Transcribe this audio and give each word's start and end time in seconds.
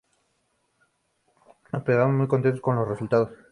Nos 1.71 1.83
quedamos 1.83 2.15
muy 2.15 2.27
contentos 2.27 2.59
con 2.59 2.75
el 2.79 2.87
resultado. 2.87 3.29